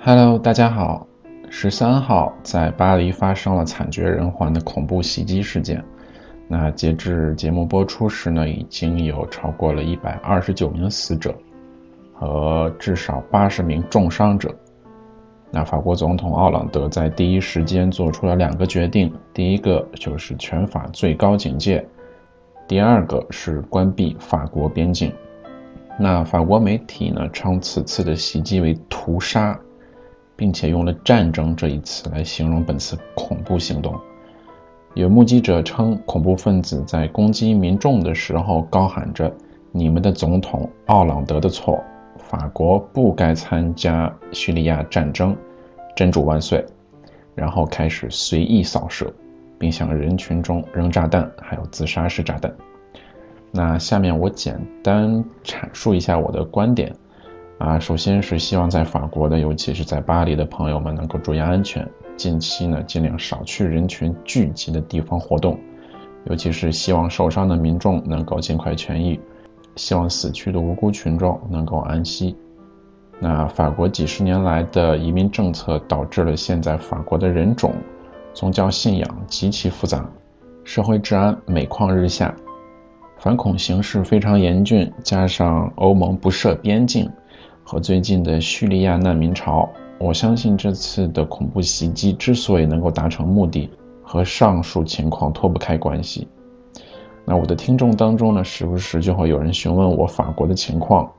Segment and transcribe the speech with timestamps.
[0.00, 1.06] Hello，大家好。
[1.50, 5.82] 十三号在巴黎发生了惨绝人寰的恐怖袭击事件。
[6.50, 11.34] 那截至节目播出时呢，已经有超过了一百二十九名死者
[12.14, 14.54] 和至少八十名重伤者。
[15.50, 21.82] 那法国总统奥朗德在第一时间做出了两个决定：第一个就是全法最高警戒；
[22.66, 25.12] 第二个是关闭法国边境。
[25.98, 29.58] 那法国媒体呢称此次的袭击为屠杀，
[30.34, 33.98] 并且用了“战争”这一词来形容本次恐怖行动。
[34.94, 39.32] 有目击者称，恐怖分子在攻击民众的时候高喊着
[39.70, 41.82] ：“你们的总统奥朗德的错，
[42.16, 45.36] 法国不该参加叙利亚战争，
[45.94, 46.64] 真主万岁！”
[47.36, 49.12] 然后开始随意扫射，
[49.56, 52.52] 并向人群中扔炸弹，还有自杀式炸弹。
[53.52, 56.92] 那下面我简单阐述一下我的观点。
[57.58, 61.86] 啊，首先是希望在法国的，尤其是在巴黎的朋友们能够注意安全。
[62.16, 65.58] 近期呢，尽量少去人群聚集的地方活动，
[66.26, 69.18] 尤其是希望受伤的民众能够尽快痊愈，
[69.74, 72.36] 希望死去的无辜群众能够安息。
[73.18, 77.74] 那法国几十年来的移民政策导致了现在法国的人种、
[78.32, 80.08] 宗教信仰极其复杂，
[80.62, 82.32] 社会治安每况日下，
[83.18, 87.10] 反恐形势非常严峻，加上欧盟不设边境
[87.70, 89.68] 和最近的叙利亚难民潮。
[89.98, 93.68] 我相信这次的恐怖袭击之所以能够达成目的，
[94.02, 96.26] 和上述情况脱不开关系。
[97.26, 101.12] 那我的听众当中呢，时不时就会有人询问我法国的情况，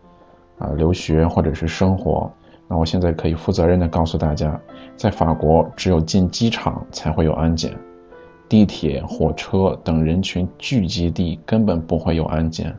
[0.58, 2.32] 啊，留学或者是生活。
[2.68, 4.60] 那我现在可以负责任的告诉大家，
[4.96, 7.72] 在法国只有进机场才会有安检，
[8.48, 12.76] 地铁、火车等人群聚集地根本不会有安检。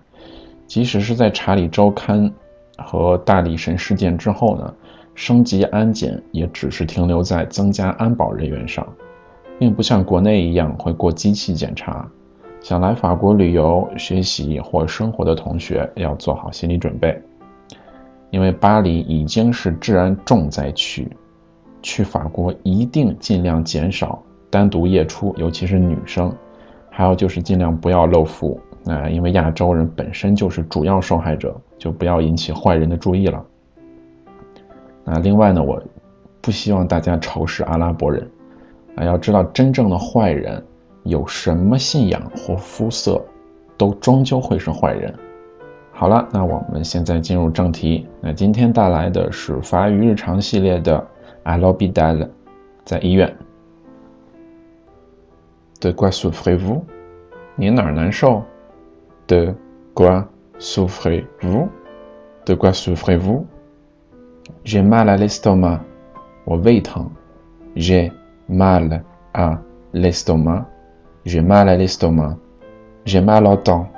[0.67, 2.33] 即使是在查理周刊
[2.85, 4.75] 和大力神事件之后呢。
[5.17, 8.87] 升级安检也只是停留在增加安保人员上，
[9.59, 12.09] 并不像国内一样会过机器检查。
[12.63, 17.21] 想来法国旅游、学习或生活的同学要做好心理准备，
[18.31, 21.07] 因为巴黎已经是治安重灾区。
[21.83, 26.33] 去法国一定尽量减少单独夜出，尤其是女生。
[26.89, 28.25] 还有就是尽量不要露
[28.85, 33.45] 那因为亚洲人本身就是主要受害者，就不要引起坏人的注意了。
[35.05, 35.83] 那另外呢，我
[36.41, 38.29] 不希望大家仇视阿拉伯人
[38.97, 39.05] 啊！
[39.05, 40.65] 要知道，真正的坏人
[41.05, 43.23] 有什么信仰或肤色，
[43.77, 45.15] 都终究会是坏人。
[45.93, 48.07] 好了，那我们现在进入正题。
[48.23, 51.07] 那今天带来的是法语日常系列的
[51.43, 52.29] a l o b i d a l
[52.85, 53.37] 在医院。
[55.81, 56.81] De quoi souffrez-vous？
[57.57, 58.43] 你哪儿难受
[59.31, 59.55] ？De
[59.95, 65.83] quoi souffrez-vous？De quoi souffrez-vous？J'ai mal à l'estomac.
[67.77, 68.11] J'ai
[68.49, 69.61] mal à
[69.93, 70.67] l'estomac.
[71.25, 72.39] J'ai mal à l'estomac.
[73.05, 73.89] J'ai mal au dents.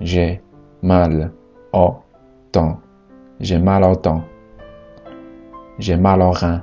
[0.00, 0.40] J'ai
[0.80, 1.32] mal
[1.72, 1.96] au
[2.52, 2.78] dents.
[3.40, 4.22] J'ai mal au dents.
[5.80, 6.62] J'ai mal au rein.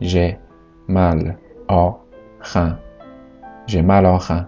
[0.00, 0.38] J'ai
[0.88, 1.36] mal
[1.68, 1.98] au
[2.40, 2.78] rein
[3.66, 4.46] j'ai mal aux reins,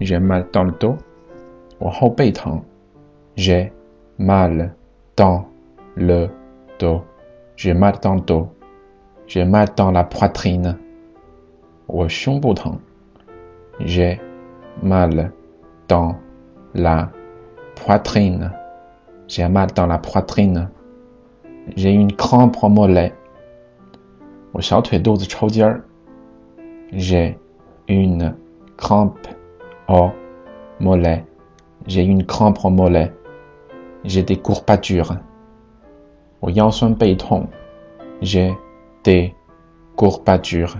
[0.00, 0.96] j'ai mal dans le dos,
[3.36, 3.72] j'ai
[4.18, 4.74] mal
[5.16, 5.48] dans
[5.96, 6.28] le
[6.78, 7.02] dos,
[7.56, 8.48] j'ai mal dans le dos,
[9.26, 10.78] j'ai mal dans la poitrine,
[13.80, 14.20] j'ai
[14.82, 15.32] mal
[15.88, 16.18] dans
[16.74, 17.10] la
[17.74, 18.52] poitrine,
[19.26, 20.70] j'ai mal dans la poitrine,
[21.76, 23.12] j'ai une crampe au mollet,
[27.88, 28.36] une
[28.76, 29.26] crampe
[29.88, 30.10] au
[30.78, 33.12] mollet。J'ai une crampe au mollet.
[34.04, 35.16] J'ai des courbatures.
[38.20, 38.54] J'ai
[39.04, 39.34] des
[39.96, 40.76] courbatures.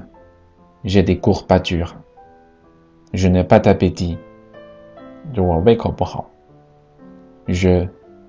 [0.84, 1.96] J'ai des courbatures.
[3.14, 4.18] Je n'ai pas d'appétit.
[5.34, 5.40] Je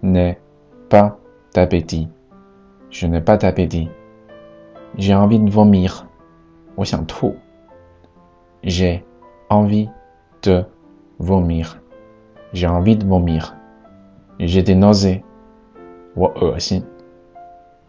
[0.03, 0.39] n'ai
[0.89, 1.19] pas
[1.53, 2.07] d'appétit.
[2.89, 3.89] Je n'ai pas d'appétit.
[4.97, 6.07] J'ai envie de vomir.
[8.63, 9.05] J'ai
[9.49, 9.89] envie
[10.43, 10.65] de
[11.17, 11.81] vomir.
[12.51, 13.55] J'ai envie de vomir.
[14.39, 15.23] J'ai des nausées.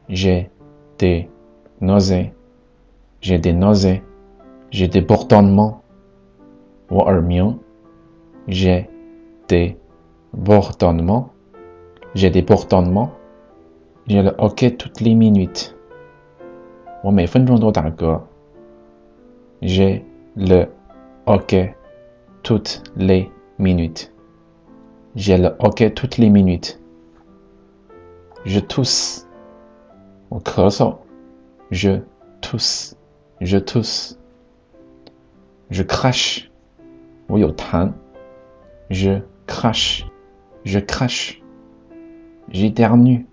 [0.08, 0.50] J'ai
[0.99, 1.28] des
[1.81, 2.32] nausées.
[3.20, 4.02] J'ai des nausées.
[4.70, 5.82] J'ai des bourdonnements.
[8.49, 8.88] J'ai
[9.49, 9.76] des
[10.32, 11.31] bourdonnements.
[12.14, 13.11] J'ai des bourdonnements.
[14.06, 15.76] J'ai le hockey toutes les minutes.
[19.62, 20.05] J'ai
[20.36, 20.66] le
[21.26, 21.74] hockey
[22.42, 24.12] toutes les minutes.
[25.16, 26.80] J'ai le hockey toutes les minutes.
[28.44, 29.28] Je tousse.
[31.70, 31.98] Je
[32.40, 32.96] tousse.
[33.40, 34.18] Je tousse.
[35.70, 36.50] Je crache.
[38.88, 40.06] Je crache.
[40.64, 41.42] Je crache.
[42.50, 43.26] J'éternue.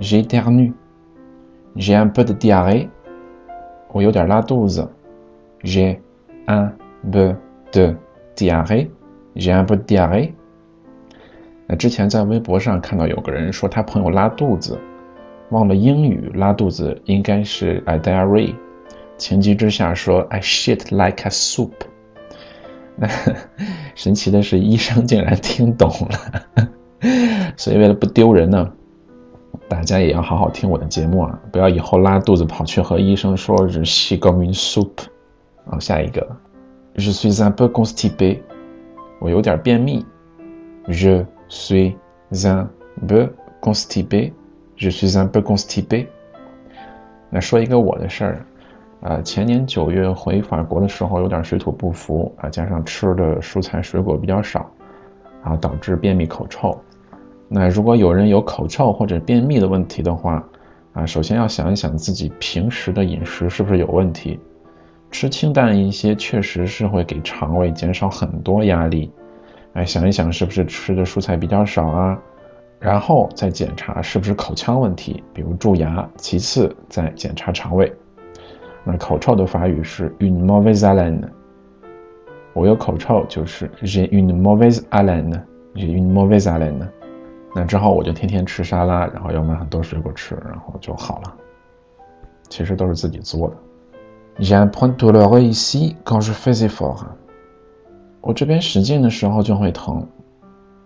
[0.00, 0.74] J'éternue.
[1.76, 2.90] J'ai un peu de diarrhée.
[3.92, 4.88] 我有点拉肚子。
[5.62, 5.98] J'ai
[6.46, 6.70] un
[7.10, 7.34] peu
[7.72, 7.94] de
[8.36, 8.88] diarrhée.
[9.34, 10.32] J'ai un peu de diarrhée.
[11.66, 14.78] 那之前在微博上看到有个人说他朋友拉肚子，
[15.50, 18.54] 忘了英语拉肚子应该是 a diarrhea，
[19.16, 21.72] 情急之下说 I shit like a soup。
[22.96, 23.08] 那
[23.94, 26.68] 神奇的是医生竟然听懂了，
[27.56, 28.72] 所以为了不丢人呢，
[29.68, 34.90] 大家也要好好听我的节目啊，不要以后拉肚子跑去和医生说是 shit comme une soup。
[35.66, 36.26] 好，下一个
[36.94, 38.40] ，Je suis un peu constipé。
[39.20, 40.04] 我有点便秘。
[40.86, 41.94] Je suis
[42.32, 42.66] un
[43.06, 43.28] peu
[43.60, 44.32] constipé.
[44.76, 46.06] Je suis un peu constipé.
[47.28, 48.46] 那说一个我的事儿，
[49.02, 54.70] 啊，前年九月回法国的时候有点水土不服啊，加上吃的蔬菜水果比较少，
[55.42, 56.80] 啊，导致便秘口臭。
[57.48, 60.46] 那如果有人有口臭或者便秘的问题的话，
[60.92, 64.38] 啊，首先要想一想自己平时的饮食是不是有问题。
[65.10, 69.10] 吃清淡一些，确实是会给肠胃减少很多压力。
[69.72, 72.18] 哎，想一想是不是吃的蔬菜比较少啊？
[72.78, 76.06] 然后再检查是不是口腔问题，比如蛀牙。
[76.16, 77.90] 其次再检查肠胃。
[78.84, 81.22] 那口臭的法语是 une mauvaise haleine。
[82.52, 86.86] 我有口臭就是 j'ai une mauvaise haleine，j'ai une mauvaise haleine。
[87.58, 91.34] 那之后我就天天吃沙拉，然后要买很多水果吃，然后就好了。
[92.48, 93.56] 其实都是自己做的。
[94.38, 97.04] J'ai un point douloureux ici quand je fais effort。
[98.20, 100.06] 我这边使劲的时候就会疼。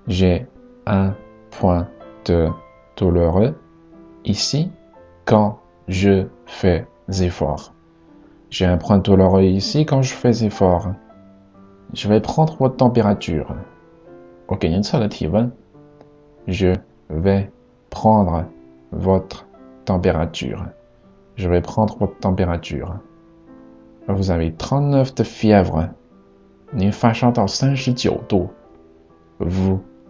[0.06, 0.46] J'ai
[0.86, 1.12] un
[1.50, 1.84] point
[2.24, 2.50] de
[2.96, 3.52] douloureux
[4.24, 4.70] ici
[5.26, 7.70] quand je fais effort.
[8.50, 10.94] J'ai un point douloureux ici quand je fais effort.
[11.92, 13.44] Je vais prendre votre température.
[14.46, 15.52] 我给您测了体温。
[16.48, 16.74] Je
[17.08, 17.50] vais
[17.90, 18.44] prendre
[18.90, 19.46] votre
[19.84, 20.66] température.
[21.36, 22.96] Je vais prendre votre température.
[24.08, 25.88] Vous avez 39 de fièvre.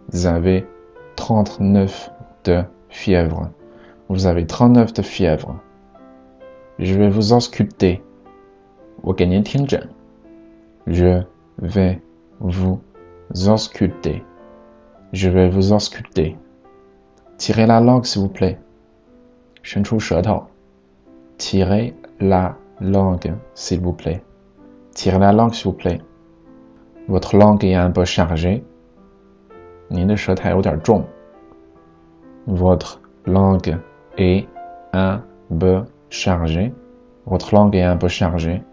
[0.09, 0.65] Vous avez
[1.15, 2.11] 39
[2.45, 3.49] de fièvre.
[4.09, 5.59] Vous avez 39 de fièvre.
[6.79, 8.01] Je vais vous ausculter.
[10.87, 11.21] Je
[11.59, 12.01] vais
[12.39, 12.69] vous
[13.47, 14.23] ausculter.
[15.13, 16.35] Je vais vous ausculter.
[17.37, 18.57] Tirez la langue, s'il vous plaît.
[21.37, 22.57] Tirez la
[22.89, 24.23] langue, s'il vous plaît.
[24.95, 26.01] Tirez la langue, s'il vous plaît.
[27.07, 28.63] Votre langue est un peu chargée.
[29.91, 30.09] Votre
[33.13, 33.77] langue
[34.17, 34.49] est
[34.95, 36.73] un peu chargée.
[37.27, 38.63] Votre langue est un peu chargée.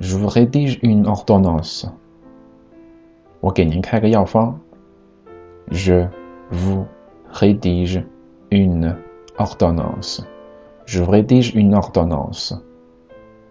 [0.00, 1.86] Je vous rédige une ordonnance.
[5.70, 6.06] Je
[6.50, 6.86] vous
[7.30, 8.04] rédige
[8.50, 8.96] une
[9.38, 10.26] ordonnance.
[10.84, 12.54] Je rédige une ordonnance.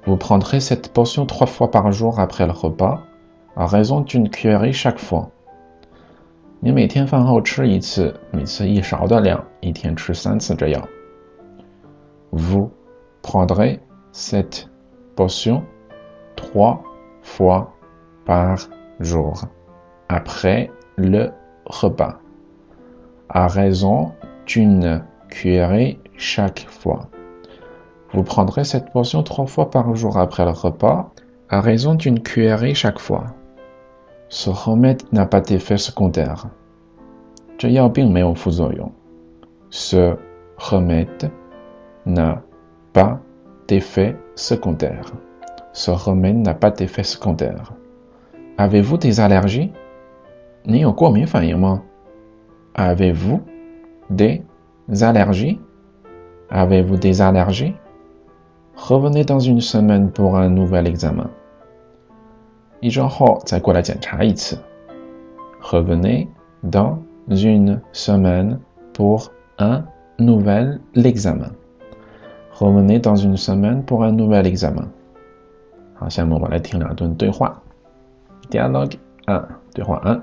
[0.05, 3.03] Vous prendrez cette potion trois fois par jour après le repas,
[3.55, 5.31] à raison d'une cuillerée chaque fois.
[12.31, 12.71] Vous
[13.21, 13.79] prendrez
[14.11, 14.69] cette
[15.15, 15.63] potion
[16.35, 16.83] trois
[17.21, 17.73] fois
[18.25, 19.45] par jour
[20.09, 21.31] après le
[21.81, 22.19] repas,
[23.29, 24.11] à raison
[24.45, 27.09] d'une cuillerée chaque fois.
[28.13, 31.11] Vous prendrez cette potion trois fois par jour après le repas,
[31.49, 33.25] à raison d'une cuillerée chaque fois.
[34.29, 36.47] Ce remède n'a pas d'effet secondaire.
[39.69, 40.17] Ce
[40.57, 41.27] remède
[42.05, 42.43] n'a
[42.93, 43.19] pas
[43.67, 45.05] d'effet secondaire.
[45.71, 47.73] Ce remède n'a pas d'effet secondaire.
[48.57, 49.71] Avez-vous des allergies?
[52.74, 53.40] Avez-vous
[54.10, 54.42] des
[55.02, 55.60] allergies?
[56.50, 57.74] Avez-vous des allergies?
[58.76, 61.30] Revenez dans une semaine pour un nouvel examen.
[65.60, 66.28] Revenez
[66.62, 68.60] dans une semaine
[68.92, 69.84] pour un
[70.18, 71.50] nouvel examen.
[72.52, 74.88] Revenez dans une semaine pour un nouvel examen.
[75.94, 77.60] 好，下面我们来听两段对话。
[78.50, 78.94] Dialogue
[79.26, 80.22] 1，对话1。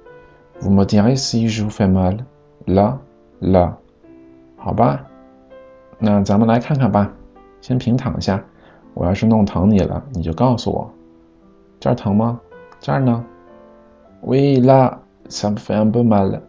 [0.61, 2.17] Vous me direz si je vous fais mal.
[2.67, 2.97] Là,
[3.41, 3.73] là.
[4.57, 5.07] 好吧，
[5.97, 7.11] 那咱们来看看吧。
[7.61, 8.43] 先平躺下，
[8.93, 10.89] 我要是弄疼你了，你就告诉我。
[11.79, 12.39] 这儿疼吗？
[12.79, 13.25] 这儿呢
[14.23, 14.97] ？Oui là,
[15.29, 16.39] ça me fait un peu mal.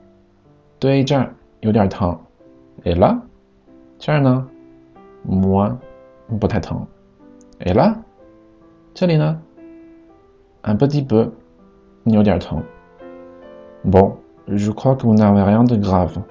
[0.79, 2.19] 对，这儿有点疼。
[2.85, 3.19] Et là，
[3.99, 4.47] 这儿呢
[5.27, 5.75] ？Moi，
[6.39, 6.87] 不太疼。
[7.61, 7.95] Et là，
[8.93, 9.41] 这里呢
[10.63, 11.31] ？Un petit peu，
[12.05, 12.63] 有点疼。
[13.84, 14.18] Bon,
[14.48, 16.22] je crois que vous n'avez rien de grave.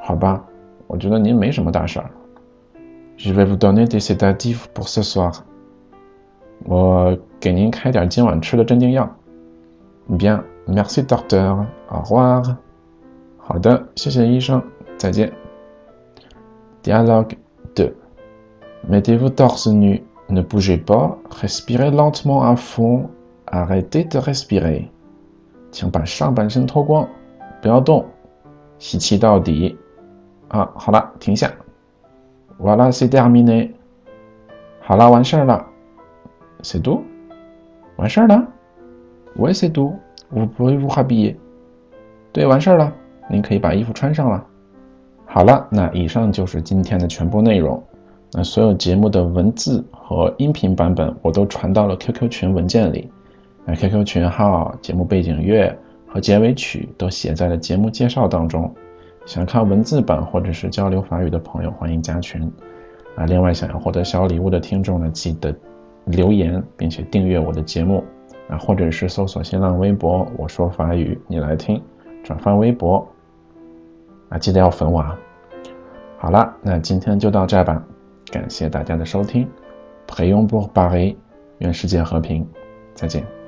[0.00, 0.44] 好吧，
[0.86, 2.10] 我觉得您没什么大事儿。
[3.16, 5.44] Je vais vous donner des sédatifs pour ce soir.
[10.08, 11.66] Bien, merci docteur.
[11.90, 12.56] Au revoir.
[16.82, 17.36] Dialogue
[17.76, 17.96] 2.
[18.88, 23.08] Mettez-vous torse nu, ne bougez pas, respirez lentement à fond,
[23.46, 24.90] arrêtez de respirer.
[25.71, 27.07] 请把上半身脱光，
[27.61, 28.05] 不要动，
[28.77, 29.77] 吸气到底。
[30.47, 31.51] 啊，好了，停下。
[32.59, 33.71] voilà, c'est terminé.
[34.81, 35.65] 好了，完事儿了。
[36.61, 37.01] C'est tout?
[37.97, 38.47] 完事儿了
[39.37, 39.93] ？Oui, c'est tout.
[40.33, 41.35] Vous pouvez vous habiller.
[42.31, 42.91] 对，完事儿了。
[43.29, 44.45] 您可以把衣服穿上了。
[45.25, 47.81] 好了，那以上就是今天的全部内容。
[48.31, 53.11] 那所有节目的文字和音频版本我都传到了 QQ 群文件里。
[53.75, 58.73] QQ 群号、节目背景乐和结尾曲都写在了节目介绍当中。
[59.25, 62.41] 想看文字版或者是交流法语的朋友，欢迎加群
[63.15, 63.25] 啊！
[63.25, 65.53] 另外，想要获得小礼物的听众呢，记得
[66.05, 68.03] 留言并且订阅我的节目
[68.47, 71.79] 啊，或者是搜索新浪微博“我说法语你来听”，
[72.23, 73.07] 转发微博
[74.29, 74.99] 啊，记得要粉我。
[74.99, 75.19] 啊。
[76.17, 77.85] 好了，那今天就到这吧，
[78.31, 79.47] 感谢大家的收听，
[80.07, 81.15] 培用不巴黑，
[81.59, 82.47] 愿世界和平，
[82.95, 83.38] 再见。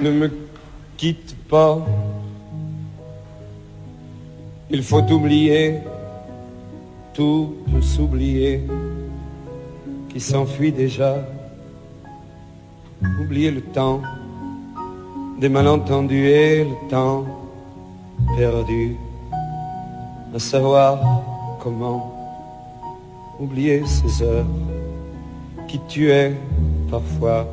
[0.00, 0.30] Ne me
[0.96, 1.78] quitte pas,
[4.72, 5.80] Il faut oublier,
[7.12, 8.62] tout s'oublier,
[10.08, 11.16] qui s'enfuit déjà.
[13.20, 14.00] Oublier le temps.
[15.40, 17.24] Des malentendus et le temps
[18.36, 18.96] perdu.
[20.34, 21.00] À savoir
[21.60, 22.14] comment
[23.40, 24.46] oublier ces heures
[25.66, 26.36] qui tuaient
[26.90, 27.52] parfois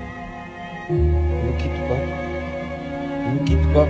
[3.33, 3.87] Ne quitte pas,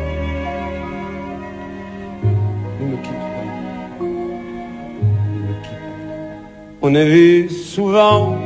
[2.80, 3.48] ne me quitte pas,
[4.00, 6.46] ne me quitte pas.
[6.82, 8.38] On a vu souvent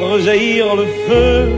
[0.00, 1.48] rejaillir le feu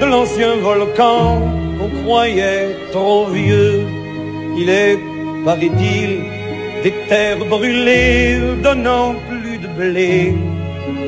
[0.00, 1.42] de l'ancien volcan
[1.78, 3.82] qu'on croyait trop vieux.
[4.58, 4.98] Il est,
[5.44, 6.20] paraît-il,
[6.82, 10.34] des terres brûlées donnant plus de blé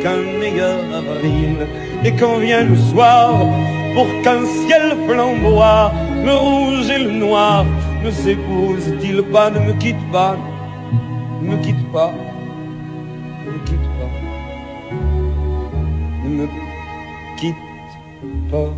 [0.03, 1.57] qu'un meilleur avril.
[2.05, 3.47] Et quand vient le soir,
[3.95, 5.93] pour qu'un ciel flamboie,
[6.25, 7.65] le rouge et le noir
[8.05, 10.37] ne s'épousent-ils pas Ne me quitte pas,
[11.43, 12.13] ne me quitte pas,
[13.45, 14.13] ne me quitte pas,
[16.25, 16.47] ne me
[17.39, 18.71] quitte pas.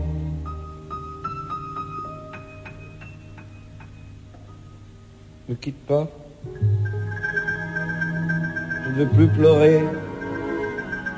[5.49, 6.07] Ne quitte pas.
[8.85, 9.81] Je ne veux plus pleurer.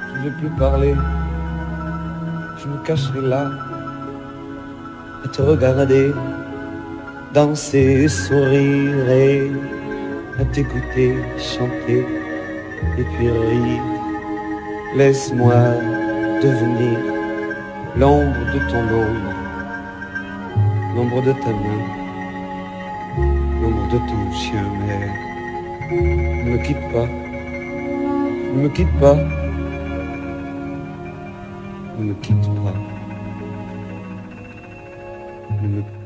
[0.08, 0.94] Je ne veux plus parler.
[2.56, 3.50] Je me cacherai là
[5.28, 6.12] te regarder,
[7.32, 9.50] danser, sourire et
[10.38, 12.04] à t'écouter chanter
[12.98, 13.82] et puis rire.
[14.96, 15.54] Laisse-moi
[16.42, 16.98] devenir
[17.96, 19.32] l'ombre de ton ombre,
[20.94, 21.82] l'ombre de ta main,
[23.62, 25.08] l'ombre de ton chien, mais
[26.44, 27.08] ne me quitte pas,
[28.54, 29.16] ne me quitte pas,
[31.98, 32.91] ne me quitte pas,
[35.62, 36.01] eine